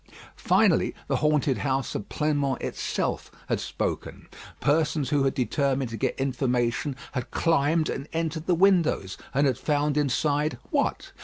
Finally, 0.35 0.95
the 1.07 1.17
haunted 1.17 1.59
house 1.59 1.93
of 1.93 2.09
Pleinmont 2.09 2.59
itself 2.63 3.29
had 3.49 3.59
spoken. 3.59 4.27
Persons 4.59 5.09
who 5.11 5.25
had 5.25 5.35
determined 5.35 5.91
to 5.91 5.95
get 5.97 6.19
information 6.19 6.95
had 7.11 7.29
climbed 7.29 7.87
and 7.87 8.09
entered 8.11 8.47
the 8.47 8.55
windows, 8.55 9.15
and 9.31 9.45
had 9.45 9.59
found 9.59 9.97
inside 9.97 10.57
what? 10.71 11.11